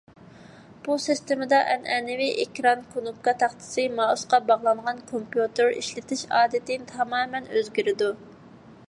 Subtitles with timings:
[0.85, 8.11] بۇ سىستېمىدا ئەنئەنىۋى ئېكران، كونۇپكا تاختىسى، مائۇسقا باغلانغان كومپيۇتېر ئىشلىتىش ئادىتى تامامەن ئۆزگىرىدۇ.